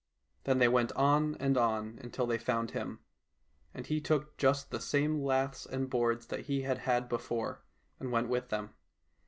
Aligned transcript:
Then 0.45 0.57
they 0.57 0.67
went 0.67 0.91
on 0.93 1.35
and 1.35 1.55
on 1.59 1.99
until 2.01 2.25
they 2.25 2.39
found 2.39 2.71
him, 2.71 3.01
and 3.71 3.85
he 3.85 4.01
took 4.01 4.35
just 4.35 4.71
the 4.71 4.79
same 4.81 5.21
laths 5.21 5.63
and 5.67 5.91
boards 5.91 6.25
that 6.25 6.45
he 6.47 6.63
had 6.63 6.79
had 6.79 7.07
before, 7.07 7.61
and 7.99 8.11
went 8.11 8.27
with 8.27 8.49
them. 8.49 8.71